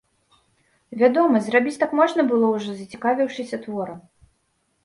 [1.01, 3.99] Вядома, зрабіць так можна было, ужо зацікавіўшыся творам.